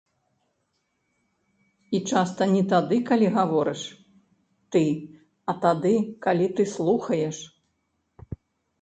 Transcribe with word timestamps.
І 1.97 1.99
часта 2.13 2.43
не 2.55 2.63
тады, 2.73 2.97
калі 3.11 3.27
гаворыш 3.37 3.83
ты, 4.75 4.83
а 5.49 5.59
тады, 5.69 5.95
калі 6.29 6.53
ты 6.59 6.63
слухаеш. 6.77 7.37